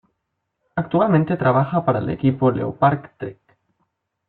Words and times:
Actualmente 0.75 1.37
trabaja 1.37 1.85
para 1.85 1.99
el 1.99 2.09
equipo 2.09 2.49
Leopard 2.49 3.07
Trek. 3.19 3.39